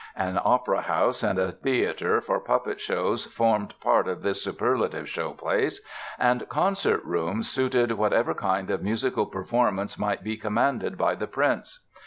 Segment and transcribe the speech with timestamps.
[0.15, 5.29] An opera house and a theatre for puppet shows formed part of this superlative show
[5.33, 5.79] place;
[6.17, 11.85] and concert rooms suited whatever kind of musical performances might be commanded by the prince.